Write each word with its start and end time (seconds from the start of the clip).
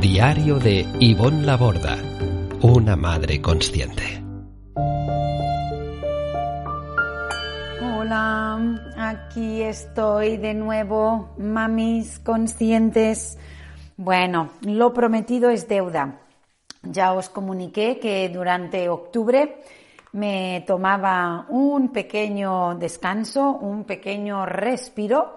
Diario 0.00 0.58
de 0.58 0.86
Ivonne 0.98 1.44
Laborda, 1.44 1.98
una 2.62 2.96
madre 2.96 3.42
consciente. 3.42 4.24
Hola, 7.82 8.94
aquí 8.96 9.60
estoy 9.60 10.38
de 10.38 10.54
nuevo, 10.54 11.34
mamis 11.36 12.18
conscientes. 12.18 13.36
Bueno, 13.98 14.52
lo 14.62 14.94
prometido 14.94 15.50
es 15.50 15.68
deuda. 15.68 16.20
Ya 16.82 17.12
os 17.12 17.28
comuniqué 17.28 17.98
que 17.98 18.30
durante 18.30 18.88
octubre 18.88 19.60
me 20.12 20.64
tomaba 20.66 21.44
un 21.50 21.90
pequeño 21.90 22.74
descanso, 22.76 23.50
un 23.50 23.84
pequeño 23.84 24.46
respiro 24.46 25.36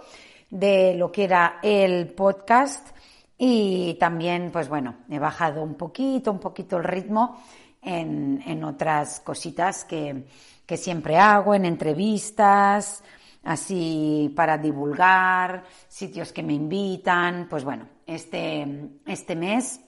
de 0.49 0.95
lo 0.95 1.11
que 1.11 1.25
era 1.25 1.59
el 1.61 2.07
podcast 2.13 2.92
y 3.37 3.95
también, 3.95 4.51
pues 4.51 4.69
bueno, 4.69 4.95
he 5.09 5.19
bajado 5.19 5.63
un 5.63 5.75
poquito, 5.75 6.31
un 6.31 6.39
poquito 6.39 6.77
el 6.77 6.83
ritmo 6.83 7.41
en, 7.81 8.41
en 8.45 8.63
otras 8.63 9.19
cositas 9.19 9.85
que, 9.85 10.25
que 10.65 10.77
siempre 10.77 11.17
hago, 11.17 11.53
en 11.55 11.65
entrevistas, 11.65 13.03
así 13.43 14.31
para 14.35 14.57
divulgar, 14.57 15.63
sitios 15.87 16.31
que 16.31 16.43
me 16.43 16.53
invitan. 16.53 17.47
Pues 17.49 17.63
bueno, 17.63 17.87
este, 18.05 18.89
este 19.05 19.35
mes 19.35 19.81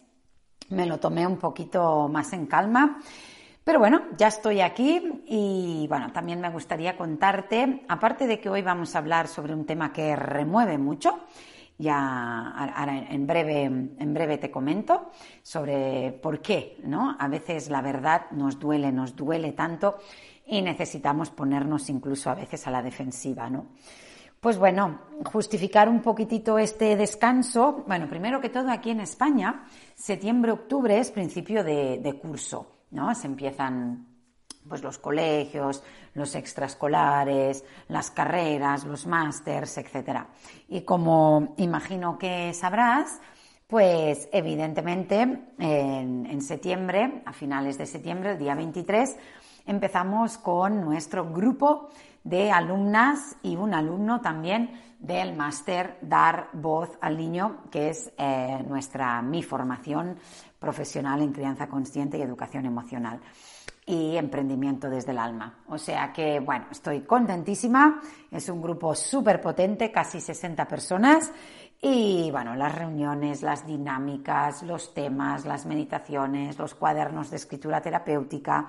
me 0.70 0.86
lo 0.86 1.00
tomé 1.00 1.26
un 1.26 1.38
poquito 1.38 2.08
más 2.10 2.34
en 2.34 2.48
calma. 2.48 3.00
Pero 3.64 3.80
bueno, 3.80 4.04
ya 4.16 4.28
estoy 4.28 4.62
aquí 4.62 5.24
y 5.26 5.88
bueno, 5.90 6.12
también 6.12 6.40
me 6.40 6.52
gustaría 6.52 6.96
contarte, 6.96 7.84
aparte 7.88 8.28
de 8.28 8.40
que 8.40 8.48
hoy 8.48 8.62
vamos 8.62 8.96
a 8.96 9.00
hablar 9.00 9.28
sobre 9.28 9.56
un 9.56 9.66
tema 9.66 9.92
que 9.92 10.16
remueve 10.16 10.78
mucho, 10.78 11.22
ya 11.78 13.06
en 13.10 13.28
breve, 13.28 13.64
en 13.64 14.14
breve 14.14 14.38
te 14.38 14.50
comento 14.50 15.12
sobre 15.44 16.12
por 16.12 16.42
qué, 16.42 16.78
¿no? 16.84 17.16
A 17.20 17.28
veces 17.28 17.70
la 17.70 17.82
verdad 17.82 18.32
nos 18.32 18.60
duele, 18.60 18.92
nos 18.92 19.16
duele 19.16 19.52
tanto 19.52 19.98
y 20.46 20.62
necesitamos 20.62 21.30
ponernos 21.30 21.90
incluso 21.90 22.30
a 22.30 22.36
veces 22.36 22.66
a 22.68 22.72
la 22.72 22.82
defensiva, 22.82 23.50
¿no? 23.50 23.68
Pues 24.40 24.58
bueno, 24.58 25.02
justificar 25.26 25.90
un 25.90 26.02
poquitito 26.02 26.60
este 26.60 26.96
descanso. 26.96 27.84
Bueno, 27.88 28.08
primero 28.08 28.40
que 28.40 28.50
todo 28.50 28.70
aquí 28.70 28.92
en 28.92 29.00
España, 29.00 29.66
septiembre-octubre 29.96 31.00
es 31.00 31.10
principio 31.10 31.64
de, 31.64 31.98
de 31.98 32.14
curso, 32.14 32.84
¿no? 32.92 33.14
Se 33.16 33.26
empiezan 33.26 34.15
pues 34.68 34.84
los 34.84 34.98
colegios, 34.98 35.84
los 36.14 36.36
extraescolares, 36.36 37.64
las 37.88 38.12
carreras, 38.12 38.86
los 38.86 39.06
másters, 39.06 39.78
etc. 39.78 40.26
Y 40.70 40.82
como 40.82 41.54
imagino 41.58 42.18
que 42.18 42.54
sabrás, 42.54 43.20
pues 43.68 44.30
evidentemente 44.32 45.22
en, 45.60 46.42
septiembre, 46.42 47.24
a 47.26 47.34
finales 47.34 47.78
de 47.78 47.86
septiembre, 47.86 48.32
el 48.32 48.40
día 48.40 48.56
23, 48.56 49.18
empezamos 49.66 50.38
con 50.38 50.82
nuestro 50.82 51.32
grupo 51.32 51.90
de 52.24 52.52
alumnas 52.52 53.38
y 53.42 53.56
un 53.56 53.74
alumno 53.74 54.22
también 54.22 54.82
del 55.00 55.36
máster 55.36 55.98
Dar 56.02 56.50
Voz 56.54 56.98
al 57.02 57.18
Niño, 57.18 57.64
que 57.72 57.90
es 57.90 58.12
eh, 58.18 58.64
nuestra 58.68 59.22
mi 59.22 59.44
formación 59.44 60.18
profesional 60.60 61.22
en 61.22 61.34
crianza 61.34 61.68
consciente 61.68 62.18
y 62.18 62.22
educación 62.22 62.66
emocional 62.66 63.20
y 63.86 64.18
emprendimiento 64.18 64.90
desde 64.90 65.12
el 65.12 65.20
alma. 65.20 65.60
O 65.68 65.78
sea 65.78 66.12
que, 66.12 66.40
bueno, 66.40 66.66
estoy 66.72 67.02
contentísima. 67.02 68.02
Es 68.32 68.50
un 68.50 68.62
grupo 68.62 68.96
súper 68.96 69.40
potente, 69.40 69.92
casi 69.92 70.20
60 70.20 70.68
personas. 70.68 71.32
Y 71.80 72.32
bueno, 72.32 72.56
las 72.56 72.74
reuniones, 72.74 73.44
las 73.44 73.68
dinámicas, 73.68 74.64
los 74.64 74.94
temas, 74.94 75.46
las 75.46 75.68
meditaciones, 75.68 76.58
los 76.58 76.74
cuadernos 76.74 77.30
de 77.30 77.36
escritura 77.36 77.80
terapéutica, 77.80 78.68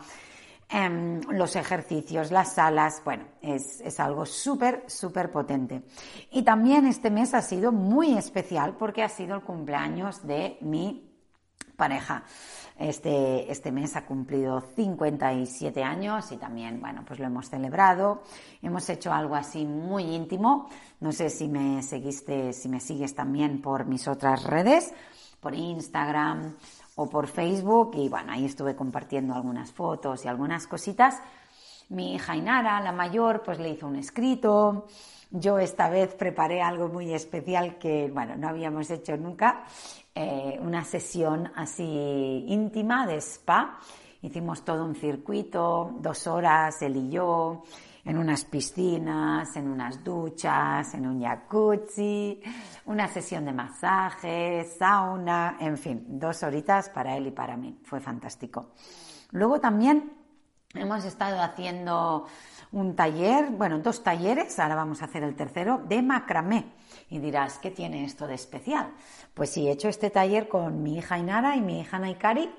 em, 0.69 1.23
los 1.31 1.57
ejercicios, 1.57 2.31
las 2.31 2.53
salas, 2.53 3.01
bueno, 3.03 3.25
es, 3.41 3.81
es 3.81 3.99
algo 4.01 4.27
súper, 4.27 4.85
súper 4.87 5.31
potente. 5.31 5.83
Y 6.31 6.43
también 6.43 6.87
este 6.87 7.11
mes 7.11 7.33
ha 7.33 7.41
sido 7.41 7.73
muy 7.73 8.19
especial 8.19 8.77
porque 8.77 9.03
ha 9.03 9.09
sido 9.09 9.37
el 9.37 9.43
cumpleaños 9.43 10.27
de 10.27 10.59
mi 10.61 11.16
pareja. 11.77 12.25
Este, 12.79 13.51
este 13.51 13.73
mes 13.73 13.97
ha 13.97 14.05
cumplido 14.05 14.61
57 14.61 15.83
años 15.83 16.31
y 16.31 16.37
también, 16.37 16.79
bueno, 16.81 17.05
pues 17.07 17.19
lo 17.19 17.27
hemos 17.27 17.49
celebrado. 17.49 18.23
Hemos 18.61 18.89
hecho 18.91 19.13
algo 19.13 19.35
así 19.35 19.65
muy 19.65 20.03
íntimo. 20.15 20.69
No 21.01 21.13
sé 21.13 21.31
si 21.31 21.49
me 21.49 21.83
seguiste, 21.83 22.53
si 22.53 22.69
me 22.69 22.81
sigues 22.81 23.15
también 23.15 23.63
por 23.63 23.87
mis 23.87 24.07
otras 24.09 24.45
redes, 24.45 24.93
por 25.41 25.55
Instagram 25.55 26.55
o 26.97 27.09
por 27.09 27.29
Facebook. 27.29 27.93
Y 27.95 28.11
bueno, 28.11 28.33
ahí 28.33 28.45
estuve 28.45 28.77
compartiendo 28.77 29.35
algunas 29.35 29.73
fotos 29.73 30.25
y 30.27 30.29
algunas 30.29 30.67
cositas. 30.67 31.23
Mi 31.89 32.15
hija 32.15 32.35
Inara, 32.35 32.81
la 32.81 32.91
mayor, 32.91 33.43
pues 33.45 33.61
le 33.61 33.71
hizo 33.71 33.87
un 33.87 33.97
escrito. 33.97 34.87
Yo 35.31 35.59
esta 35.59 35.89
vez 35.89 36.15
preparé 36.15 36.61
algo 36.61 36.89
muy 36.89 37.13
especial 37.13 37.79
que, 37.79 38.11
bueno, 38.13 38.37
no 38.37 38.49
habíamos 38.49 38.91
hecho 38.91 39.17
nunca 39.17 39.65
eh, 40.13 40.59
una 40.61 40.83
sesión 40.85 41.53
así 41.55 42.45
íntima 42.49 43.07
de 43.07 43.21
spa. 43.21 43.79
Hicimos 44.23 44.65
todo 44.65 44.85
un 44.85 44.97
circuito, 44.97 45.97
dos 46.01 46.27
horas, 46.27 46.83
él 46.83 46.97
y 46.97 47.11
yo, 47.11 47.63
en 48.05 48.19
unas 48.19 48.45
piscinas, 48.45 49.55
en 49.55 49.69
unas 49.69 50.03
duchas, 50.03 50.93
en 50.95 51.07
un 51.07 51.23
jacuzzi, 51.23 52.41
una 52.87 53.07
sesión 53.07 53.45
de 53.45 53.53
masajes, 53.53 54.77
sauna, 54.77 55.57
en 55.61 55.79
fin, 55.79 56.05
dos 56.09 56.43
horitas 56.43 56.89
para 56.89 57.17
él 57.17 57.29
y 57.29 57.31
para 57.31 57.57
mí. 57.57 57.79
Fue 57.85 58.01
fantástico. 58.01 58.71
Luego 59.31 59.61
también 59.61 60.16
hemos 60.79 61.05
estado 61.05 61.41
haciendo 61.41 62.27
un 62.73 62.95
taller, 62.95 63.51
bueno, 63.51 63.79
dos 63.79 64.03
talleres, 64.03 64.59
ahora 64.59 64.75
vamos 64.75 65.03
a 65.03 65.07
hacer 65.07 65.23
el 65.23 65.35
tercero, 65.35 65.83
de 65.89 66.03
macramé. 66.03 66.67
Y 67.11 67.19
dirás, 67.19 67.59
¿qué 67.59 67.71
tiene 67.71 68.05
esto 68.05 68.27
de 68.27 68.35
especial? 68.35 68.91
Pues 69.35 69.51
sí, 69.51 69.69
he 69.69 69.73
hecho 69.73 69.89
este 69.89 70.11
taller 70.11 70.49
con 70.49 70.83
mi 70.83 70.99
hija 70.99 71.19
Inara 71.19 71.57
y 71.57 71.61
mi 71.61 71.81
hija 71.81 71.99
Naikari. 71.99 72.51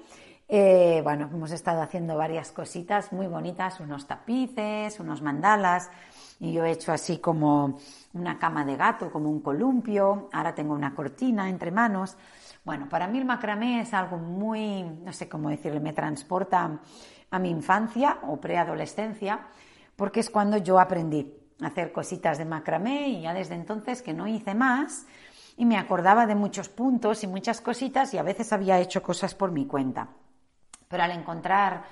Eh, 0.49 1.01
bueno, 1.03 1.29
hemos 1.31 1.51
estado 1.51 1.81
haciendo 1.81 2.15
varias 2.15 2.51
cositas 2.51 3.11
muy 3.11 3.27
bonitas, 3.27 3.81
unos 3.81 4.07
tapices, 4.07 4.97
unos 4.99 5.21
mandalas, 5.21 5.89
y 6.39 6.53
yo 6.53 6.63
he 6.63 6.71
hecho 6.71 6.93
así 6.93 7.17
como 7.17 7.77
una 8.13 8.39
cama 8.39 8.63
de 8.63 8.77
gato, 8.77 9.11
como 9.11 9.29
un 9.29 9.41
columpio, 9.41 10.29
ahora 10.31 10.55
tengo 10.55 10.73
una 10.73 10.95
cortina 10.95 11.49
entre 11.49 11.71
manos. 11.71 12.15
Bueno, 12.63 12.87
para 12.87 13.07
mí 13.07 13.17
el 13.17 13.25
macramé 13.25 13.81
es 13.81 13.93
algo 13.93 14.17
muy, 14.17 14.83
no 14.83 15.11
sé 15.11 15.27
cómo 15.27 15.49
decirle, 15.49 15.79
me 15.79 15.93
transporta 15.93 16.79
a 17.29 17.39
mi 17.39 17.49
infancia 17.49 18.19
o 18.23 18.37
preadolescencia, 18.39 19.47
porque 19.95 20.19
es 20.19 20.29
cuando 20.29 20.57
yo 20.57 20.79
aprendí 20.79 21.33
hacer 21.61 21.91
cositas 21.91 22.37
de 22.37 22.45
macramé 22.45 23.09
y 23.09 23.21
ya 23.23 23.33
desde 23.33 23.55
entonces 23.55 24.01
que 24.01 24.13
no 24.13 24.27
hice 24.27 24.53
más 24.53 25.07
y 25.57 25.65
me 25.65 25.77
acordaba 25.77 26.27
de 26.27 26.35
muchos 26.35 26.69
puntos 26.69 27.23
y 27.23 27.27
muchas 27.27 27.61
cositas 27.61 28.13
y 28.13 28.17
a 28.17 28.23
veces 28.23 28.53
había 28.53 28.79
hecho 28.79 29.01
cosas 29.01 29.33
por 29.33 29.51
mi 29.51 29.65
cuenta. 29.65 30.09
Pero 30.87 31.03
al 31.03 31.11
encontrar 31.11 31.83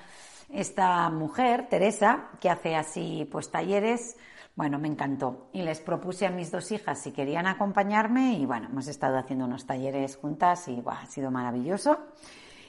esta 0.48 1.10
mujer, 1.10 1.66
Teresa, 1.68 2.28
que 2.40 2.48
hace 2.48 2.76
así 2.76 3.28
pues 3.30 3.50
talleres, 3.50 4.16
Bueno, 4.56 4.78
me 4.78 4.88
encantó. 4.88 5.50
Y 5.52 5.60
les 5.60 5.80
propuse 5.80 6.26
a 6.26 6.30
mis 6.30 6.50
dos 6.50 6.72
hijas 6.72 6.98
si 6.98 7.12
querían 7.12 7.46
acompañarme 7.46 8.38
y 8.38 8.46
bueno, 8.46 8.68
hemos 8.70 8.88
estado 8.88 9.18
haciendo 9.18 9.44
unos 9.44 9.66
talleres 9.66 10.16
juntas 10.16 10.66
y 10.68 10.82
ha 10.86 11.06
sido 11.06 11.30
maravilloso. 11.30 11.98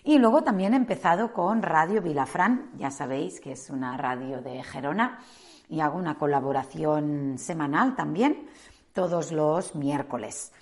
Y 0.08 0.20
luego 0.20 0.42
también 0.42 0.74
he 0.74 0.78
empezado 0.78 1.34
con 1.34 1.62
Radio 1.62 2.02
Vilafrán, 2.02 2.72
ya 2.78 2.92
sabéis 2.92 3.42
que 3.42 3.52
es 3.52 3.70
una 3.70 3.98
radio 3.98 4.42
de 4.42 4.64
Gerona 4.64 5.20
y 5.68 5.82
hago 5.82 5.98
una 5.98 6.18
colaboración 6.18 7.38
semanal 7.38 7.94
también 7.94 8.48
todos 8.94 9.34
los 9.34 9.76
miércoles. 9.76 10.54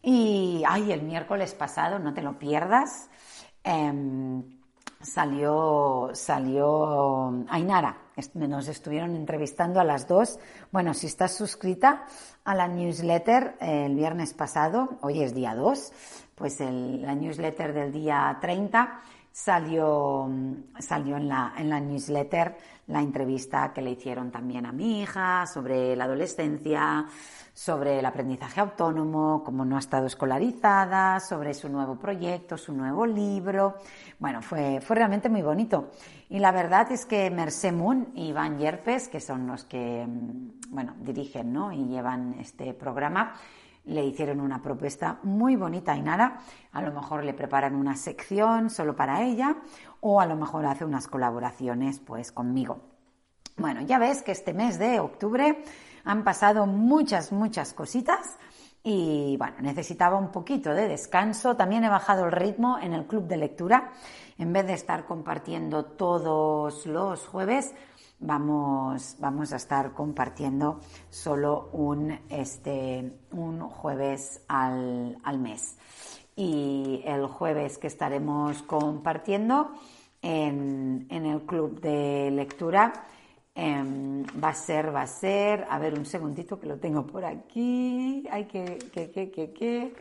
Y, 0.00 0.62
ay, 0.66 0.90
el 0.90 1.02
miércoles 1.02 1.54
pasado, 1.54 1.98
no 1.98 2.14
te 2.14 2.22
lo 2.22 2.38
pierdas, 2.38 3.10
em, 3.62 4.42
salió, 5.04 6.10
salió 6.14 7.44
Ainara. 7.48 7.98
Nos 8.34 8.68
estuvieron 8.68 9.14
entrevistando 9.16 9.80
a 9.80 9.84
las 9.84 10.08
dos. 10.08 10.38
Bueno, 10.72 10.94
si 10.94 11.06
estás 11.06 11.36
suscrita 11.36 12.06
a 12.44 12.54
la 12.54 12.68
newsletter 12.68 13.56
el 13.60 13.94
viernes 13.94 14.34
pasado, 14.34 14.98
hoy 15.02 15.22
es 15.22 15.34
día 15.34 15.54
2, 15.54 15.92
pues 16.34 16.60
la 16.60 17.14
newsletter 17.14 17.72
del 17.72 17.92
día 17.92 18.38
30 18.40 19.00
salió, 19.34 20.30
salió 20.78 21.16
en, 21.16 21.26
la, 21.26 21.54
en 21.58 21.68
la 21.68 21.80
newsletter 21.80 22.56
la 22.86 23.00
entrevista 23.00 23.72
que 23.72 23.82
le 23.82 23.90
hicieron 23.90 24.30
también 24.30 24.64
a 24.64 24.70
mi 24.70 25.00
hija 25.02 25.44
sobre 25.46 25.96
la 25.96 26.04
adolescencia, 26.04 27.04
sobre 27.52 27.98
el 27.98 28.06
aprendizaje 28.06 28.60
autónomo, 28.60 29.42
cómo 29.44 29.64
no 29.64 29.74
ha 29.74 29.80
estado 29.80 30.06
escolarizada, 30.06 31.18
sobre 31.18 31.52
su 31.52 31.68
nuevo 31.68 31.98
proyecto, 31.98 32.56
su 32.56 32.72
nuevo 32.72 33.06
libro. 33.06 33.74
Bueno, 34.20 34.40
fue, 34.40 34.80
fue 34.80 34.94
realmente 34.94 35.28
muy 35.28 35.42
bonito. 35.42 35.90
Y 36.28 36.38
la 36.38 36.52
verdad 36.52 36.92
es 36.92 37.04
que 37.04 37.28
Mercé 37.28 37.72
Moon 37.72 38.12
y 38.14 38.28
Iván 38.28 38.58
Yerpes, 38.58 39.08
que 39.08 39.18
son 39.18 39.48
los 39.48 39.64
que 39.64 40.06
mm, 40.06 40.60
bueno, 40.70 40.94
dirigen 41.00 41.52
¿no? 41.52 41.72
y 41.72 41.86
llevan 41.86 42.36
este 42.38 42.72
programa, 42.72 43.34
le 43.84 44.04
hicieron 44.04 44.40
una 44.40 44.62
propuesta 44.62 45.18
muy 45.22 45.56
bonita 45.56 45.92
a 45.92 45.96
Inara. 45.96 46.40
A 46.72 46.82
lo 46.82 46.92
mejor 46.92 47.24
le 47.24 47.34
preparan 47.34 47.74
una 47.74 47.96
sección 47.96 48.70
solo 48.70 48.96
para 48.96 49.22
ella 49.22 49.56
o 50.00 50.20
a 50.20 50.26
lo 50.26 50.36
mejor 50.36 50.66
hace 50.66 50.84
unas 50.84 51.06
colaboraciones 51.06 52.00
pues 52.00 52.32
conmigo. 52.32 52.80
Bueno, 53.56 53.82
ya 53.82 53.98
ves 53.98 54.22
que 54.22 54.32
este 54.32 54.52
mes 54.52 54.78
de 54.78 54.98
octubre 55.00 55.62
han 56.04 56.24
pasado 56.24 56.66
muchas, 56.66 57.32
muchas 57.32 57.72
cositas 57.72 58.36
y 58.82 59.36
bueno, 59.38 59.56
necesitaba 59.60 60.18
un 60.18 60.30
poquito 60.30 60.74
de 60.74 60.88
descanso. 60.88 61.56
También 61.56 61.84
he 61.84 61.88
bajado 61.88 62.26
el 62.26 62.32
ritmo 62.32 62.78
en 62.78 62.92
el 62.92 63.06
club 63.06 63.26
de 63.26 63.36
lectura. 63.36 63.92
En 64.38 64.52
vez 64.52 64.66
de 64.66 64.74
estar 64.74 65.04
compartiendo 65.04 65.84
todos 65.84 66.86
los 66.86 67.26
jueves, 67.26 67.74
vamos, 68.18 69.16
vamos 69.18 69.52
a 69.52 69.56
estar 69.56 69.92
compartiendo 69.92 70.80
solo 71.10 71.68
un, 71.72 72.18
este, 72.28 73.12
un 73.32 73.60
jueves 73.60 74.42
al, 74.48 75.18
al 75.22 75.38
mes. 75.38 75.76
Y 76.36 77.02
el 77.04 77.26
jueves 77.26 77.78
que 77.78 77.86
estaremos 77.86 78.62
compartiendo 78.62 79.70
en, 80.20 81.06
en 81.10 81.26
el 81.26 81.42
club 81.42 81.80
de 81.80 82.30
lectura 82.32 83.06
Em, 83.56 84.24
va 84.42 84.48
a 84.48 84.54
ser, 84.54 84.92
va 84.92 85.02
a 85.02 85.06
ser, 85.06 85.64
a 85.70 85.78
ver 85.78 85.94
un 85.96 86.04
segundito 86.04 86.58
que 86.58 86.66
lo 86.66 86.76
tengo 86.78 87.06
por 87.06 87.24
aquí, 87.24 88.26
hay 88.28 88.46
que, 88.46 88.78
que, 88.92 89.12
que, 89.12 89.30
que, 89.30 89.52
que, 89.52 89.94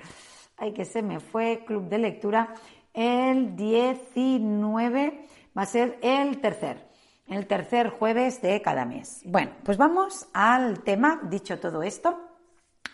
hay 0.57 0.73
que 0.73 0.85
se 0.85 1.03
me 1.03 1.19
fue, 1.19 1.63
club 1.63 1.87
de 1.87 1.99
lectura, 1.99 2.55
el 2.93 3.55
19 3.55 5.27
va 5.57 5.61
a 5.63 5.65
ser 5.65 5.99
el 6.01 6.39
tercer, 6.39 6.87
el 7.27 7.47
tercer 7.47 7.89
jueves 7.89 8.41
de 8.41 8.61
cada 8.61 8.85
mes. 8.85 9.21
Bueno, 9.25 9.51
pues 9.63 9.77
vamos 9.77 10.27
al 10.33 10.83
tema, 10.83 11.19
dicho 11.23 11.59
todo 11.59 11.83
esto, 11.83 12.17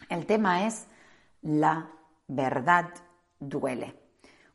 el 0.10 0.26
tema 0.26 0.66
es 0.66 0.88
la 1.42 1.92
verdad 2.28 2.90
duele. 3.40 3.96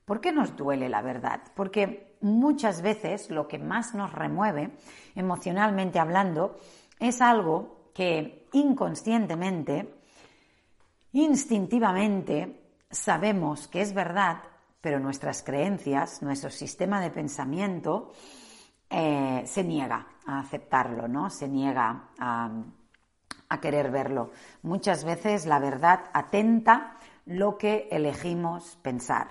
¿Por 0.05 0.21
qué 0.21 0.33
nos 0.33 0.57
duele 0.57 0.89
la 0.89 1.03
verdad? 1.03 1.41
Porque 1.55 2.17
muchas 2.21 2.83
veces 2.83 3.31
lo 3.31 3.49
que 3.49 3.59
más 3.59 3.95
nos 3.95 4.13
remueve, 4.13 4.71
emocionalmente 5.15 5.99
hablando, 5.99 6.59
es 6.99 7.21
algo 7.21 7.91
que 7.95 8.49
inconscientemente, 8.53 9.95
instintivamente, 11.13 12.61
sabemos 12.91 13.69
que 13.69 13.81
es 13.81 13.95
verdad, 13.95 14.43
pero 14.85 15.01
nuestras 15.01 15.43
creencias, 15.43 16.21
nuestro 16.21 16.51
sistema 16.51 17.01
de 17.01 17.11
pensamiento, 17.11 18.13
eh, 18.91 19.43
se 19.47 19.65
niega 19.65 20.07
a 20.27 20.41
aceptarlo, 20.41 21.09
¿no? 21.09 21.31
Se 21.31 21.49
niega 21.49 22.11
a, 22.19 22.51
querer 23.63 23.91
verlo. 23.91 24.33
Muchas 24.63 25.05
veces 25.05 25.47
la 25.47 25.61
verdad 25.61 26.01
atenta 26.13 26.99
lo 27.25 27.57
que 27.57 27.89
elegimos 27.91 28.77
pensar. 28.83 29.29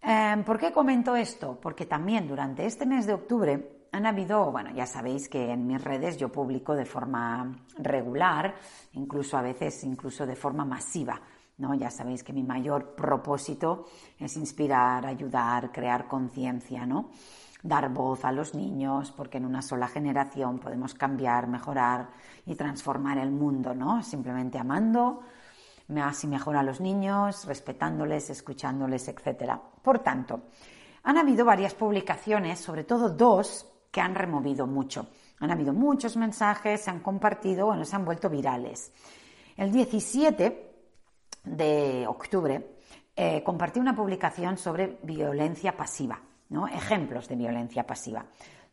Em, 0.00 0.44
¿Por 0.44 0.58
qué 0.58 0.72
comento 0.72 1.16
esto? 1.16 1.58
Porque 1.60 1.86
también 1.86 2.28
durante 2.28 2.64
este 2.64 2.86
mes 2.86 3.06
de 3.06 3.14
octubre 3.14 3.86
han 3.90 4.06
habido, 4.06 4.52
bueno, 4.52 4.70
ya 4.72 4.86
sabéis 4.86 5.28
que 5.28 5.50
en 5.50 5.66
mis 5.66 5.82
redes 5.82 6.16
yo 6.16 6.30
publico 6.30 6.76
de 6.76 6.84
forma 6.84 7.56
regular, 7.78 8.54
incluso 8.92 9.36
a 9.36 9.42
veces 9.42 9.82
incluso 9.82 10.26
de 10.26 10.36
forma 10.36 10.64
masiva. 10.64 11.20
¿No? 11.60 11.74
Ya 11.74 11.90
sabéis 11.90 12.24
que 12.24 12.32
mi 12.32 12.42
mayor 12.42 12.94
propósito 12.94 13.86
es 14.18 14.36
inspirar, 14.36 15.06
ayudar, 15.06 15.70
crear 15.70 16.08
conciencia, 16.08 16.86
¿no? 16.86 17.10
dar 17.62 17.90
voz 17.90 18.24
a 18.24 18.32
los 18.32 18.54
niños, 18.54 19.12
porque 19.12 19.38
en 19.38 19.44
una 19.44 19.62
sola 19.62 19.86
generación 19.86 20.58
podemos 20.58 20.94
cambiar, 20.94 21.46
mejorar 21.46 22.08
y 22.46 22.54
transformar 22.54 23.18
el 23.18 23.30
mundo, 23.30 23.74
¿no? 23.74 24.02
Simplemente 24.02 24.58
amando, 24.58 25.20
así 26.02 26.26
mejor 26.26 26.56
a 26.56 26.62
los 26.62 26.80
niños, 26.80 27.44
respetándoles, 27.44 28.30
escuchándoles, 28.30 29.08
etc. 29.08 29.58
Por 29.82 29.98
tanto, 29.98 30.44
han 31.02 31.18
habido 31.18 31.44
varias 31.44 31.74
publicaciones, 31.74 32.60
sobre 32.60 32.84
todo 32.84 33.10
dos, 33.10 33.66
que 33.90 34.00
han 34.00 34.14
removido 34.14 34.66
mucho. 34.66 35.08
Han 35.40 35.50
habido 35.50 35.72
muchos 35.72 36.16
mensajes, 36.16 36.82
se 36.82 36.90
han 36.90 37.00
compartido, 37.00 37.66
bueno, 37.66 37.84
se 37.84 37.96
han 37.96 38.04
vuelto 38.04 38.30
virales. 38.30 38.92
El 39.56 39.72
17 39.72 40.69
de 41.44 42.06
octubre 42.06 42.76
eh, 43.16 43.42
compartí 43.42 43.80
una 43.80 43.94
publicación 43.94 44.56
sobre 44.56 44.98
violencia 45.02 45.76
pasiva, 45.76 46.20
¿no? 46.48 46.66
Ejemplos 46.68 47.28
de 47.28 47.36
violencia 47.36 47.86
pasiva. 47.86 48.24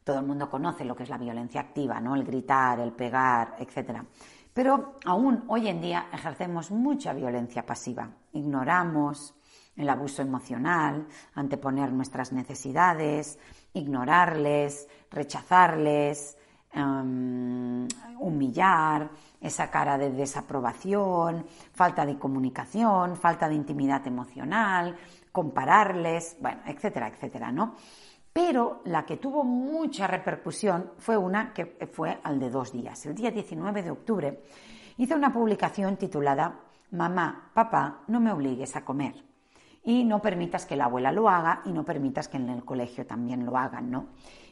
Todo 0.03 0.19
el 0.19 0.25
mundo 0.25 0.49
conoce 0.49 0.85
lo 0.85 0.95
que 0.95 1.03
es 1.03 1.09
la 1.09 1.17
violencia 1.17 1.61
activa, 1.61 1.99
¿no? 1.99 2.15
El 2.15 2.23
gritar, 2.23 2.79
el 2.79 2.93
pegar, 2.93 3.55
etcétera. 3.59 4.05
Pero 4.53 4.99
aún 5.05 5.43
hoy 5.49 5.67
en 5.67 5.81
día 5.81 6.07
ejercemos 6.13 6.71
mucha 6.71 7.13
violencia 7.13 7.65
pasiva. 7.65 8.09
Ignoramos 8.31 9.35
el 9.75 9.89
abuso 9.89 10.21
emocional, 10.21 11.07
anteponer 11.35 11.92
nuestras 11.92 12.31
necesidades, 12.31 13.37
ignorarles, 13.73 14.87
rechazarles, 15.11 16.37
em, 16.71 17.88
humillar, 18.19 19.09
esa 19.40 19.69
cara 19.69 19.97
de 19.97 20.12
desaprobación, 20.12 21.45
falta 21.74 22.06
de 22.06 22.18
comunicación, 22.18 23.16
falta 23.16 23.47
de 23.47 23.56
intimidad 23.56 24.06
emocional, 24.07 24.95
compararles, 25.31 26.38
bueno, 26.42 26.62
etcétera, 26.66 27.07
etcétera, 27.07 27.52
¿no? 27.52 27.76
pero 28.38 28.81
la 28.86 29.04
que 29.04 29.18
tuvo 29.18 29.44
mucha 29.44 30.06
repercusión 30.06 30.92
fue 31.00 31.18
una 31.18 31.52
que 31.54 31.66
fue 31.92 32.19
al 32.24 32.40
de 32.40 32.52
dos 32.52 32.71
días. 32.71 33.04
El 33.07 33.16
día 33.16 33.31
19 33.31 33.81
de 33.81 33.90
octubre 33.90 34.44
hice 34.97 35.16
una 35.16 35.33
publicación 35.33 35.97
titulada 35.97 36.59
Mamá, 36.92 37.50
papá, 37.52 38.04
no 38.06 38.19
me 38.19 38.31
obligues 38.31 38.76
a 38.76 38.86
comer. 38.86 39.16
Y 39.83 40.04
no 40.04 40.21
permitas 40.21 40.68
que 40.68 40.76
la 40.76 40.86
abuela 40.86 41.12
lo 41.12 41.28
haga 41.28 41.64
y 41.66 41.71
no 41.71 41.83
permitas 41.83 42.28
que 42.28 42.38
en 42.38 42.50
el 42.50 42.64
colegio 42.64 43.07
también 43.07 43.44
lo 43.44 43.57
hagan, 43.57 43.90
¿no? 43.90 44.09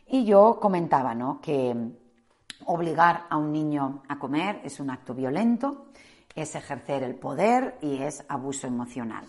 Y 0.08 0.26
yo 0.26 0.60
comentaba, 0.60 1.14
¿no? 1.14 1.40
Que 1.40 1.76
obligar 2.66 3.26
a 3.30 3.38
un 3.38 3.52
niño 3.52 4.04
a 4.08 4.18
comer 4.18 4.62
es 4.64 4.80
un 4.80 4.90
acto 4.90 5.14
violento, 5.14 5.88
es 6.36 6.56
ejercer 6.56 7.04
el 7.04 7.16
poder 7.16 7.78
y 7.82 8.02
es 8.02 8.24
abuso 8.30 8.68
emocional. 8.68 9.26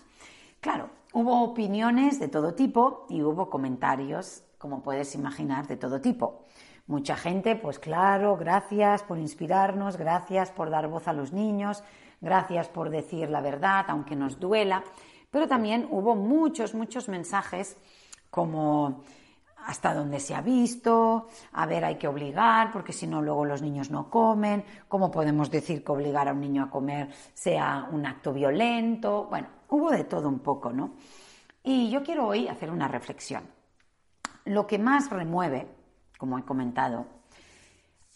Claro, 0.61 0.89
hubo 1.13 1.43
opiniones 1.43 2.19
de 2.19 2.27
todo 2.27 2.53
tipo 2.53 3.05
y 3.09 3.21
hubo 3.21 3.49
comentarios 3.49 4.43
como 4.57 4.81
puedes 4.81 5.13
imaginar, 5.15 5.67
de 5.67 5.77
todo 5.77 6.01
tipo. 6.01 6.45
Mucha 6.87 7.15
gente, 7.15 7.55
pues 7.55 7.79
claro, 7.79 8.37
gracias 8.37 9.03
por 9.03 9.17
inspirarnos, 9.17 9.97
gracias 9.97 10.51
por 10.51 10.69
dar 10.69 10.87
voz 10.87 11.07
a 11.07 11.13
los 11.13 11.33
niños, 11.33 11.83
gracias 12.21 12.69
por 12.69 12.89
decir 12.89 13.29
la 13.29 13.41
verdad, 13.41 13.85
aunque 13.89 14.15
nos 14.15 14.39
duela, 14.39 14.83
pero 15.29 15.47
también 15.47 15.87
hubo 15.91 16.15
muchos, 16.15 16.73
muchos 16.73 17.09
mensajes 17.09 17.77
como 18.29 19.03
hasta 19.67 19.93
dónde 19.93 20.21
se 20.21 20.33
ha 20.33 20.39
visto, 20.39 21.27
a 21.51 21.65
ver, 21.65 21.83
hay 21.83 21.97
que 21.97 22.07
obligar, 22.07 22.71
porque 22.71 22.93
si 22.93 23.05
no, 23.05 23.21
luego 23.21 23.43
los 23.43 23.61
niños 23.61 23.91
no 23.91 24.09
comen, 24.09 24.63
cómo 24.87 25.11
podemos 25.11 25.51
decir 25.51 25.83
que 25.83 25.91
obligar 25.91 26.29
a 26.29 26.31
un 26.31 26.39
niño 26.39 26.63
a 26.63 26.69
comer 26.69 27.09
sea 27.33 27.89
un 27.91 28.05
acto 28.05 28.31
violento, 28.31 29.27
bueno, 29.29 29.49
hubo 29.67 29.91
de 29.91 30.05
todo 30.05 30.29
un 30.29 30.39
poco, 30.39 30.71
¿no? 30.71 30.91
Y 31.63 31.89
yo 31.89 32.01
quiero 32.01 32.27
hoy 32.27 32.47
hacer 32.47 32.71
una 32.71 32.87
reflexión. 32.87 33.43
Lo 34.45 34.65
que 34.65 34.79
más 34.79 35.09
remueve, 35.09 35.67
como 36.17 36.39
he 36.39 36.45
comentado, 36.45 37.05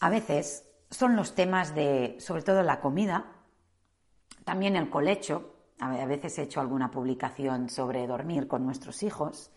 a 0.00 0.08
veces 0.08 0.66
son 0.90 1.16
los 1.16 1.34
temas 1.34 1.74
de, 1.74 2.16
sobre 2.18 2.40
todo 2.40 2.62
la 2.62 2.80
comida, 2.80 3.26
también 4.44 4.74
el 4.74 4.88
colecho. 4.88 5.50
A 5.80 6.06
veces 6.06 6.38
he 6.38 6.42
hecho 6.44 6.62
alguna 6.62 6.90
publicación 6.90 7.68
sobre 7.68 8.06
dormir 8.06 8.48
con 8.48 8.64
nuestros 8.64 9.02
hijos. 9.02 9.50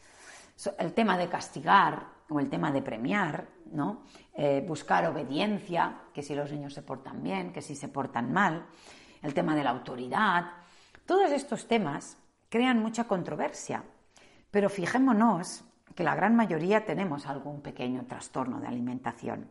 El 0.77 0.93
tema 0.93 1.17
de 1.17 1.29
castigar 1.29 2.07
o 2.29 2.39
el 2.39 2.49
tema 2.49 2.71
de 2.71 2.81
premiar, 2.81 3.47
¿no? 3.71 4.03
Eh, 4.33 4.63
buscar 4.67 5.05
obediencia, 5.05 6.01
que 6.13 6.23
si 6.23 6.33
los 6.33 6.51
niños 6.51 6.73
se 6.73 6.81
portan 6.81 7.21
bien, 7.21 7.51
que 7.51 7.61
si 7.61 7.75
se 7.75 7.87
portan 7.87 8.31
mal. 8.31 8.65
El 9.21 9.33
tema 9.33 9.55
de 9.55 9.63
la 9.63 9.71
autoridad. 9.71 10.45
Todos 11.05 11.31
estos 11.31 11.67
temas 11.67 12.17
crean 12.49 12.81
mucha 12.81 13.05
controversia. 13.05 13.83
Pero 14.49 14.69
fijémonos 14.69 15.63
que 15.93 16.03
la 16.03 16.15
gran 16.15 16.35
mayoría 16.35 16.85
tenemos 16.85 17.25
algún 17.25 17.61
pequeño 17.61 18.05
trastorno 18.05 18.59
de 18.59 18.67
alimentación 18.67 19.49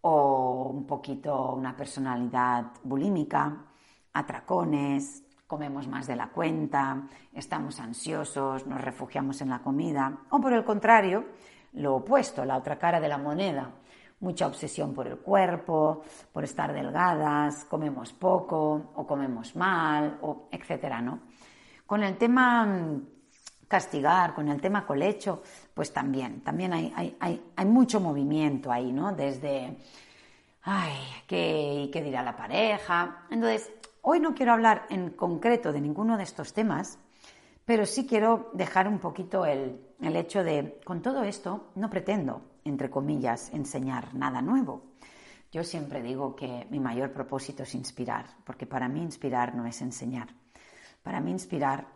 o 0.00 0.70
un 0.72 0.86
poquito 0.86 1.54
una 1.54 1.76
personalidad 1.76 2.72
bulímica, 2.84 3.64
atracones, 4.12 5.24
comemos 5.48 5.88
más 5.88 6.06
de 6.06 6.14
la 6.14 6.28
cuenta, 6.28 7.08
estamos 7.32 7.80
ansiosos, 7.80 8.66
nos 8.66 8.80
refugiamos 8.82 9.40
en 9.40 9.48
la 9.48 9.60
comida, 9.60 10.18
o 10.30 10.40
por 10.40 10.52
el 10.52 10.62
contrario, 10.62 11.24
lo 11.72 11.96
opuesto, 11.96 12.44
la 12.44 12.58
otra 12.58 12.78
cara 12.78 13.00
de 13.00 13.08
la 13.08 13.16
moneda, 13.16 13.70
mucha 14.20 14.46
obsesión 14.46 14.92
por 14.92 15.06
el 15.06 15.16
cuerpo, 15.16 16.02
por 16.32 16.44
estar 16.44 16.72
delgadas, 16.74 17.64
comemos 17.64 18.12
poco 18.12 18.92
o 18.94 19.06
comemos 19.06 19.56
mal, 19.56 20.18
o 20.20 20.48
etcétera, 20.52 21.00
¿no? 21.00 21.20
Con 21.86 22.02
el 22.02 22.18
tema 22.18 22.66
mm, 22.66 23.06
castigar, 23.66 24.34
con 24.34 24.48
el 24.48 24.60
tema 24.60 24.84
colecho, 24.84 25.42
pues 25.72 25.94
también, 25.94 26.42
también 26.42 26.74
hay, 26.74 27.16
hay, 27.18 27.64
mucho 27.64 28.00
movimiento 28.00 28.70
ahí, 28.70 28.92
¿no? 28.92 29.12
Desde, 29.12 29.78
ay, 30.62 30.98
¿qué, 31.26 31.88
¿qué 31.90 32.02
dirá 32.02 32.22
la 32.22 32.36
pareja? 32.36 33.26
Entonces, 33.30 33.70
hoy 34.10 34.20
no 34.20 34.34
quiero 34.34 34.54
hablar 34.54 34.86
en 34.88 35.10
concreto 35.10 35.70
de 35.70 35.82
ninguno 35.82 36.16
de 36.16 36.22
estos 36.22 36.54
temas, 36.54 36.98
pero 37.66 37.84
sí 37.84 38.06
quiero 38.06 38.50
dejar 38.54 38.88
un 38.88 39.00
poquito 39.00 39.44
el, 39.44 39.86
el 40.00 40.16
hecho 40.16 40.42
de, 40.42 40.80
con 40.82 41.02
todo 41.02 41.24
esto, 41.24 41.68
no 41.74 41.90
pretendo, 41.90 42.40
entre 42.64 42.88
comillas, 42.88 43.52
enseñar 43.52 44.14
nada 44.14 44.40
nuevo. 44.40 44.94
Yo 45.52 45.62
siempre 45.62 46.00
digo 46.00 46.34
que 46.34 46.66
mi 46.70 46.80
mayor 46.80 47.12
propósito 47.12 47.64
es 47.64 47.74
inspirar, 47.74 48.24
porque 48.44 48.66
para 48.66 48.88
mí 48.88 49.02
inspirar 49.02 49.54
no 49.54 49.66
es 49.66 49.82
enseñar. 49.82 50.28
Para 51.02 51.20
mí 51.20 51.30
inspirar 51.30 51.86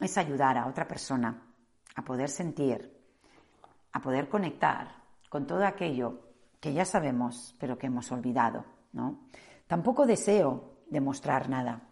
es 0.00 0.18
ayudar 0.18 0.58
a 0.58 0.66
otra 0.66 0.88
persona 0.88 1.40
a 1.94 2.02
poder 2.02 2.30
sentir, 2.30 2.92
a 3.92 4.00
poder 4.00 4.28
conectar 4.28 4.88
con 5.28 5.46
todo 5.46 5.64
aquello 5.64 6.18
que 6.58 6.72
ya 6.72 6.84
sabemos, 6.84 7.54
pero 7.60 7.78
que 7.78 7.86
hemos 7.86 8.10
olvidado, 8.10 8.64
¿no? 8.92 9.20
Tampoco 9.68 10.04
deseo 10.04 10.69
demostrar 10.90 11.48
nada, 11.48 11.88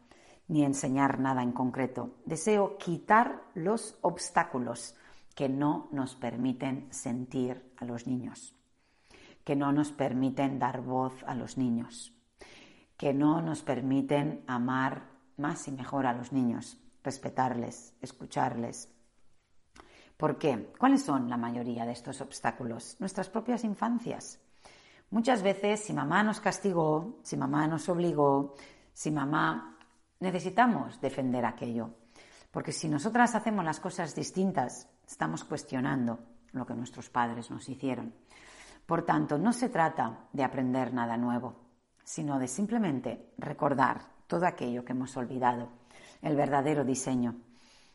ni 0.48 0.64
enseñar 0.64 1.20
nada 1.20 1.42
en 1.42 1.52
concreto. 1.52 2.16
Deseo 2.24 2.78
quitar 2.78 3.42
los 3.54 3.98
obstáculos 4.02 4.96
que 5.34 5.48
no 5.48 5.88
nos 5.92 6.16
permiten 6.16 6.88
sentir 6.90 7.72
a 7.76 7.84
los 7.84 8.06
niños, 8.06 8.54
que 9.44 9.56
no 9.56 9.72
nos 9.72 9.92
permiten 9.92 10.58
dar 10.58 10.82
voz 10.82 11.22
a 11.26 11.34
los 11.34 11.56
niños, 11.56 12.12
que 12.96 13.14
no 13.14 13.40
nos 13.40 13.62
permiten 13.62 14.42
amar 14.46 15.10
más 15.36 15.68
y 15.68 15.72
mejor 15.72 16.06
a 16.06 16.12
los 16.12 16.32
niños, 16.32 16.80
respetarles, 17.04 17.94
escucharles. 18.00 18.92
¿Por 20.16 20.36
qué? 20.36 20.72
¿Cuáles 20.76 21.04
son 21.04 21.30
la 21.30 21.36
mayoría 21.36 21.86
de 21.86 21.92
estos 21.92 22.20
obstáculos? 22.20 22.96
Nuestras 22.98 23.28
propias 23.28 23.62
infancias. 23.62 24.40
Muchas 25.10 25.42
veces, 25.42 25.80
si 25.80 25.92
mamá 25.92 26.24
nos 26.24 26.40
castigó, 26.40 27.20
si 27.22 27.36
mamá 27.36 27.68
nos 27.68 27.88
obligó, 27.88 28.56
si 28.98 29.12
mamá... 29.12 29.76
Necesitamos 30.20 31.00
defender 31.00 31.44
aquello. 31.44 31.94
Porque 32.50 32.72
si 32.72 32.88
nosotras 32.88 33.36
hacemos 33.36 33.64
las 33.64 33.78
cosas 33.78 34.16
distintas, 34.16 34.88
estamos 35.06 35.44
cuestionando 35.44 36.18
lo 36.50 36.66
que 36.66 36.74
nuestros 36.74 37.08
padres 37.08 37.48
nos 37.52 37.68
hicieron. 37.68 38.12
Por 38.84 39.04
tanto, 39.04 39.38
no 39.38 39.52
se 39.52 39.68
trata 39.68 40.26
de 40.32 40.42
aprender 40.42 40.92
nada 40.92 41.16
nuevo, 41.16 41.54
sino 42.02 42.40
de 42.40 42.48
simplemente 42.48 43.30
recordar 43.38 44.00
todo 44.26 44.44
aquello 44.44 44.84
que 44.84 44.90
hemos 44.90 45.16
olvidado 45.16 45.68
el 46.20 46.34
verdadero 46.34 46.84
diseño. 46.84 47.36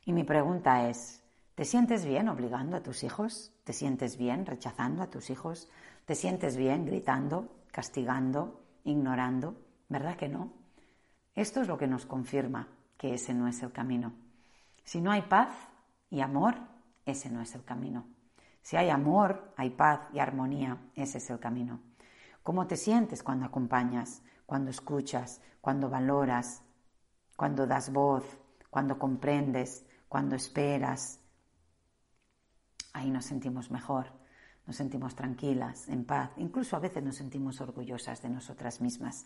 Y 0.06 0.14
mi 0.14 0.24
pregunta 0.24 0.88
es, 0.88 1.22
¿te 1.56 1.66
sientes 1.66 2.06
bien 2.06 2.30
obligando 2.30 2.78
a 2.78 2.84
tus 2.84 3.04
hijos? 3.04 3.52
¿Te 3.66 3.74
sientes 3.74 4.16
bien 4.16 4.46
rechazando 4.46 5.04
a 5.04 5.10
tus 5.10 5.30
hijos? 5.30 5.68
¿Te 6.06 6.16
sientes 6.16 6.56
bien 6.56 6.86
gritando, 6.86 7.50
castigando, 7.74 8.64
ignorando? 8.86 9.58
¿Verdad 9.90 10.16
que 10.16 10.30
no? 10.30 10.63
Esto 11.36 11.62
es 11.62 11.68
lo 11.68 11.78
que 11.78 11.88
nos 11.88 12.06
confirma 12.06 12.68
que 12.98 13.14
ese 13.14 13.34
no 13.34 13.48
es 13.48 13.62
el 13.64 13.72
camino. 13.72 14.14
Si 14.84 15.02
no 15.02 15.12
hay 15.12 15.24
paz 15.24 15.50
y 16.10 16.22
amor, 16.22 16.56
ese 17.06 17.30
no 17.30 17.42
es 17.42 17.56
el 17.56 17.64
camino. 17.64 18.06
Si 18.62 18.78
hay 18.78 18.90
amor, 18.90 19.54
hay 19.58 19.72
paz 19.72 20.02
y 20.14 20.20
armonía, 20.20 20.78
ese 20.96 21.18
es 21.18 21.30
el 21.30 21.40
camino. 21.40 21.82
¿Cómo 22.44 22.68
te 22.68 22.78
sientes 22.78 23.24
cuando 23.24 23.46
acompañas, 23.46 24.22
cuando 24.46 24.70
escuchas, 24.70 25.42
cuando 25.62 25.90
valoras, 25.90 26.62
cuando 27.36 27.66
das 27.66 27.92
voz, 27.92 28.24
cuando 28.70 28.98
comprendes, 28.98 29.86
cuando 30.08 30.36
esperas. 30.36 31.20
Ahí 32.94 33.10
nos 33.10 33.26
sentimos 33.26 33.72
mejor, 33.72 34.08
nos 34.68 34.76
sentimos 34.76 35.16
tranquilas, 35.16 35.88
en 35.90 36.06
paz, 36.06 36.32
incluso 36.38 36.76
a 36.76 36.80
veces 36.80 37.04
nos 37.04 37.16
sentimos 37.16 37.60
orgullosas 37.62 38.22
de 38.22 38.30
nosotras 38.30 38.82
mismas. 38.82 39.26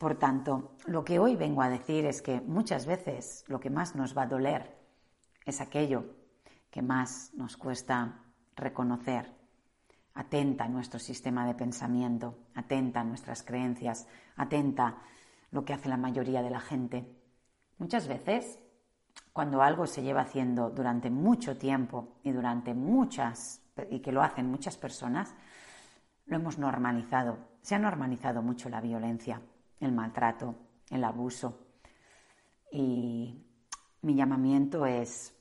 Por 0.00 0.14
tanto, 0.14 0.76
lo 0.86 1.04
que 1.04 1.18
hoy 1.18 1.36
vengo 1.36 1.60
a 1.60 1.68
decir 1.68 2.06
es 2.06 2.22
que 2.22 2.40
muchas 2.40 2.86
veces 2.86 3.44
lo 3.48 3.60
que 3.60 3.68
más 3.68 3.94
nos 3.96 4.16
va 4.16 4.22
a 4.22 4.28
doler 4.28 4.74
es 5.44 5.60
aquello 5.60 6.06
que 6.70 6.80
más 6.80 7.34
nos 7.34 7.58
cuesta 7.58 8.24
reconocer. 8.56 9.30
Atenta 10.14 10.64
a 10.64 10.68
nuestro 10.70 10.98
sistema 10.98 11.46
de 11.46 11.54
pensamiento, 11.54 12.38
atenta 12.54 13.02
a 13.02 13.04
nuestras 13.04 13.42
creencias, 13.42 14.06
atenta 14.36 15.02
lo 15.50 15.66
que 15.66 15.74
hace 15.74 15.90
la 15.90 15.98
mayoría 15.98 16.40
de 16.40 16.50
la 16.50 16.60
gente. 16.60 17.04
Muchas 17.76 18.08
veces, 18.08 18.58
cuando 19.34 19.60
algo 19.60 19.86
se 19.86 20.02
lleva 20.02 20.22
haciendo 20.22 20.70
durante 20.70 21.10
mucho 21.10 21.58
tiempo 21.58 22.16
y 22.22 22.32
durante 22.32 22.72
muchas, 22.72 23.60
y 23.90 24.00
que 24.00 24.12
lo 24.12 24.22
hacen 24.22 24.50
muchas 24.50 24.78
personas, 24.78 25.34
lo 26.24 26.36
hemos 26.36 26.56
normalizado. 26.56 27.36
Se 27.60 27.74
ha 27.74 27.78
normalizado 27.78 28.40
mucho 28.40 28.70
la 28.70 28.80
violencia, 28.80 29.42
el 29.80 29.92
maltrato, 29.92 30.54
el 30.90 31.02
abuso. 31.04 31.58
Y 32.70 33.44
mi 34.02 34.14
llamamiento 34.14 34.86
es 34.86 35.34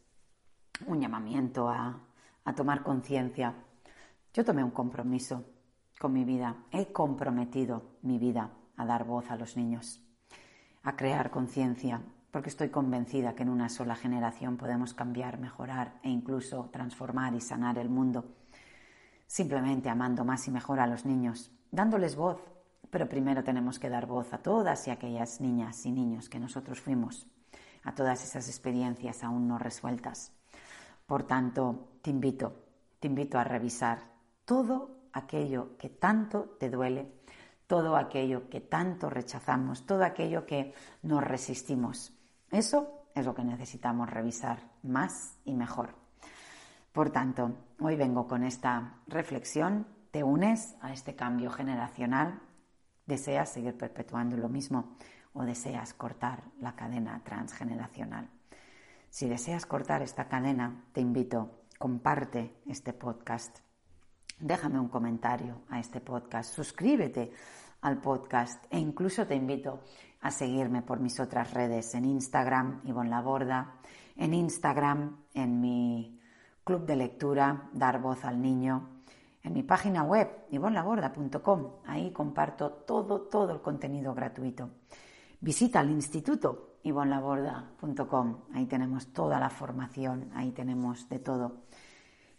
un 0.87 0.99
llamamiento 0.99 1.69
a, 1.69 1.99
a 2.45 2.55
tomar 2.55 2.83
conciencia. 2.83 3.53
Yo 4.33 4.43
tomé 4.43 4.63
un 4.63 4.71
compromiso 4.71 5.45
con 5.99 6.13
mi 6.13 6.23
vida. 6.23 6.55
He 6.71 6.91
comprometido 6.91 7.97
mi 8.01 8.17
vida 8.17 8.51
a 8.77 8.85
dar 8.85 9.03
voz 9.05 9.29
a 9.29 9.35
los 9.35 9.57
niños, 9.57 10.01
a 10.83 10.95
crear 10.95 11.29
conciencia, 11.29 12.01
porque 12.31 12.49
estoy 12.49 12.69
convencida 12.69 13.35
que 13.35 13.43
en 13.43 13.49
una 13.49 13.69
sola 13.69 13.95
generación 13.95 14.57
podemos 14.57 14.93
cambiar, 14.93 15.39
mejorar 15.39 15.99
e 16.03 16.09
incluso 16.09 16.69
transformar 16.71 17.33
y 17.35 17.41
sanar 17.41 17.77
el 17.77 17.89
mundo. 17.89 18.25
Simplemente 19.27 19.89
amando 19.89 20.23
más 20.23 20.47
y 20.47 20.51
mejor 20.51 20.79
a 20.79 20.87
los 20.87 21.05
niños, 21.05 21.51
dándoles 21.71 22.15
voz, 22.15 22.39
pero 22.89 23.07
primero 23.07 23.43
tenemos 23.43 23.79
que 23.79 23.89
dar 23.89 24.05
voz 24.05 24.33
a 24.33 24.39
todas 24.39 24.87
y 24.87 24.91
aquellas 24.91 25.41
niñas 25.41 25.85
y 25.85 25.91
niños 25.91 26.29
que 26.29 26.39
nosotros 26.39 26.79
fuimos, 26.79 27.27
a 27.83 27.93
todas 27.93 28.23
esas 28.23 28.47
experiencias 28.47 29.23
aún 29.23 29.47
no 29.47 29.57
resueltas. 29.57 30.33
Por 31.05 31.23
tanto, 31.23 31.89
te 32.01 32.09
invito, 32.09 32.65
te 32.99 33.07
invito 33.07 33.39
a 33.39 33.43
revisar 33.43 33.99
todo 34.45 35.09
aquello 35.13 35.77
que 35.77 35.89
tanto 35.89 36.55
te 36.59 36.69
duele, 36.69 37.11
todo 37.67 37.95
aquello 37.95 38.49
que 38.49 38.61
tanto 38.61 39.09
rechazamos, 39.09 39.85
todo 39.85 40.03
aquello 40.03 40.45
que 40.45 40.73
nos 41.03 41.23
resistimos 41.23 42.13
eso 42.51 43.05
es 43.13 43.25
lo 43.25 43.35
que 43.35 43.43
necesitamos 43.43 44.09
revisar 44.09 44.59
más 44.83 45.37
y 45.45 45.53
mejor. 45.53 45.95
Por 46.91 47.11
tanto, 47.11 47.55
hoy 47.79 47.95
vengo 47.95 48.27
con 48.27 48.43
esta 48.43 48.95
reflexión. 49.07 49.87
¿Te 50.11 50.23
unes 50.23 50.75
a 50.81 50.91
este 50.91 51.15
cambio 51.15 51.51
generacional? 51.51 52.41
¿Deseas 53.09 53.49
seguir 53.49 53.75
perpetuando 53.75 54.37
lo 54.37 54.49
mismo 54.49 54.95
o 55.33 55.41
deseas 55.41 55.95
cortar 55.95 56.43
la 56.59 56.75
cadena 56.75 57.23
transgeneracional? 57.23 58.29
Si 59.09 59.27
deseas 59.27 59.65
cortar 59.65 60.03
esta 60.03 60.27
cadena, 60.27 60.83
te 60.93 61.01
invito, 61.01 61.63
comparte 61.79 62.61
este 62.67 62.93
podcast. 62.93 63.61
Déjame 64.39 64.79
un 64.79 64.89
comentario 64.89 65.63
a 65.71 65.79
este 65.79 66.01
podcast, 66.01 66.53
suscríbete 66.53 67.31
al 67.81 67.99
podcast 67.99 68.63
e 68.69 68.77
incluso 68.77 69.25
te 69.25 69.33
invito 69.33 69.81
a 70.21 70.29
seguirme 70.29 70.83
por 70.83 70.99
mis 70.99 71.19
otras 71.19 71.51
redes 71.51 71.95
en 71.95 72.05
Instagram, 72.05 72.81
Ivonne 72.83 73.09
Laborda, 73.09 73.79
en 74.17 74.35
Instagram, 74.35 75.17
en 75.33 75.59
mi 75.59 76.21
club 76.63 76.85
de 76.85 76.95
lectura, 76.95 77.71
Dar 77.73 77.99
Voz 77.99 78.23
al 78.23 78.39
Niño, 78.39 78.98
en 79.43 79.53
mi 79.53 79.63
página 79.63 80.03
web, 80.03 80.45
ivonlaborda.com. 80.49 81.71
Ahí 81.85 82.11
comparto 82.11 82.69
todo, 82.71 83.21
todo 83.21 83.53
el 83.53 83.61
contenido 83.61 84.13
gratuito. 84.13 84.69
Visita 85.39 85.81
el 85.81 85.91
instituto 85.91 86.77
ivonlaborda.com. 86.83 88.37
Ahí 88.53 88.65
tenemos 88.65 89.13
toda 89.13 89.39
la 89.39 89.49
formación, 89.49 90.31
ahí 90.33 90.51
tenemos 90.51 91.07
de 91.09 91.19
todo. 91.19 91.63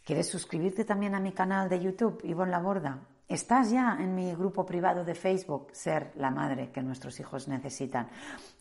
¿Quieres 0.04 0.28
suscribirte 0.28 0.84
también 0.84 1.14
a 1.14 1.20
mi 1.20 1.32
canal 1.32 1.68
de 1.68 1.80
YouTube, 1.80 2.20
Ivonne 2.24 2.50
Laborda? 2.50 3.00
¿Estás 3.28 3.70
ya 3.70 3.96
en 4.00 4.14
mi 4.14 4.34
grupo 4.34 4.66
privado 4.66 5.04
de 5.04 5.14
Facebook, 5.14 5.68
Ser 5.72 6.12
la 6.16 6.30
Madre 6.30 6.72
que 6.72 6.82
nuestros 6.82 7.20
hijos 7.20 7.46
necesitan? 7.46 8.08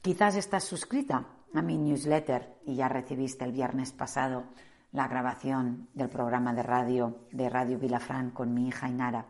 Quizás 0.01 0.35
estás 0.35 0.63
suscrita 0.63 1.25
a 1.53 1.61
mi 1.61 1.77
newsletter 1.77 2.59
y 2.65 2.75
ya 2.75 2.87
recibiste 2.87 3.45
el 3.45 3.51
viernes 3.51 3.91
pasado 3.93 4.43
la 4.91 5.07
grabación 5.07 5.89
del 5.93 6.09
programa 6.09 6.53
de 6.53 6.63
radio 6.63 7.27
de 7.31 7.49
Radio 7.49 7.77
Vilafrán 7.77 8.31
con 8.31 8.53
mi 8.53 8.67
hija 8.67 8.89
Inara. 8.89 9.25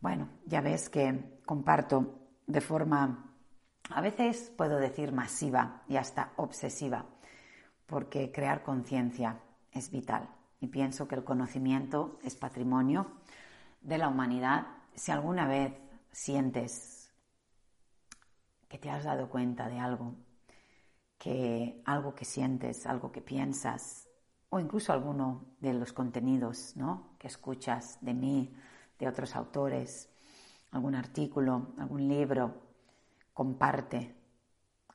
Bueno, 0.00 0.28
ya 0.46 0.60
ves 0.60 0.88
que 0.88 1.40
comparto 1.44 2.28
de 2.46 2.60
forma, 2.60 3.34
a 3.90 4.00
veces 4.00 4.52
puedo 4.56 4.78
decir 4.78 5.12
masiva 5.12 5.82
y 5.88 5.96
hasta 5.96 6.32
obsesiva, 6.36 7.04
porque 7.86 8.30
crear 8.30 8.62
conciencia 8.62 9.40
es 9.72 9.90
vital 9.90 10.28
y 10.60 10.68
pienso 10.68 11.08
que 11.08 11.16
el 11.16 11.24
conocimiento 11.24 12.18
es 12.22 12.36
patrimonio 12.36 13.12
de 13.80 13.98
la 13.98 14.08
humanidad. 14.08 14.66
Si 14.94 15.10
alguna 15.10 15.46
vez 15.46 15.72
sientes 16.12 17.12
que 18.68 18.78
te 18.78 18.90
has 18.90 19.04
dado 19.04 19.28
cuenta 19.28 19.68
de 19.68 19.78
algo, 19.78 20.14
que 21.18 21.82
algo 21.84 22.14
que 22.14 22.24
sientes, 22.24 22.86
algo 22.86 23.10
que 23.10 23.20
piensas, 23.20 24.07
o 24.50 24.58
incluso 24.60 24.92
alguno 24.92 25.44
de 25.60 25.74
los 25.74 25.92
contenidos 25.92 26.74
¿no? 26.76 27.16
que 27.18 27.26
escuchas 27.26 27.98
de 28.00 28.14
mí, 28.14 28.54
de 28.98 29.08
otros 29.08 29.36
autores, 29.36 30.08
algún 30.70 30.94
artículo, 30.94 31.74
algún 31.78 32.08
libro, 32.08 32.54
comparte, 33.32 34.14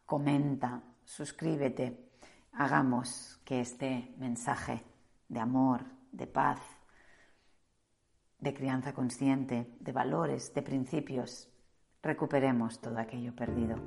comenta, 0.06 0.82
suscríbete, 1.06 2.12
hagamos 2.54 3.40
que 3.46 3.62
este 3.62 4.14
mensaje 4.18 4.84
de 5.30 5.40
amor, 5.40 5.86
de 6.12 6.28
paz, 6.28 6.60
de 8.40 8.54
crianza 8.54 8.94
consciente, 8.94 9.76
de 9.80 9.92
valores, 9.92 10.54
de 10.54 10.62
principios. 10.62 11.50
Recuperemos 12.02 12.82
todo 12.82 12.98
aquello 12.98 13.34
perdido. 13.34 13.78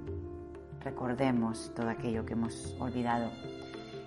Recordemos 0.81 1.73
todo 1.75 1.91
aquello 1.91 2.25
que 2.25 2.33
hemos 2.33 2.75
olvidado 2.81 3.31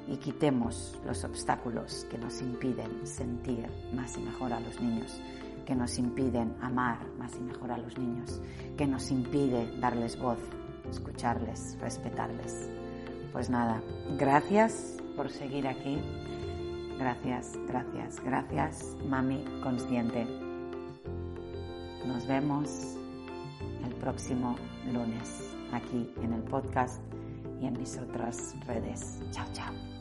y 0.09 0.17
quitemos 0.17 0.99
los 1.05 1.23
obstáculos 1.23 2.05
que 2.09 2.17
nos 2.17 2.41
impiden 2.41 3.05
sentir 3.05 3.67
más 3.93 4.17
y 4.17 4.21
mejor 4.21 4.53
a 4.53 4.59
los 4.59 4.79
niños, 4.81 5.21
que 5.65 5.75
nos 5.75 5.97
impiden 5.99 6.55
amar 6.61 6.99
más 7.17 7.35
y 7.35 7.41
mejor 7.41 7.71
a 7.71 7.77
los 7.77 7.97
niños, 7.97 8.41
que 8.77 8.87
nos 8.87 9.11
impide 9.11 9.77
darles 9.79 10.19
voz, 10.19 10.39
escucharles, 10.89 11.77
respetarles. 11.79 12.69
Pues 13.31 13.49
nada, 13.49 13.81
gracias 14.17 14.97
por 15.15 15.29
seguir 15.29 15.67
aquí 15.67 16.01
Gracias, 16.99 17.57
gracias, 17.65 18.19
gracias, 18.21 18.97
mami 19.07 19.45
consciente. 19.63 20.27
Nos 22.05 22.27
vemos 22.27 22.97
el 23.85 23.95
próximo 23.95 24.57
lunes 24.91 25.55
aquí 25.71 26.13
en 26.21 26.33
el 26.33 26.41
podcast 26.41 27.01
y 27.61 27.67
en 27.67 27.79
mis 27.79 27.97
otras 27.97 28.53
redes. 28.67 29.21
Chao, 29.31 29.47
chao. 29.53 29.98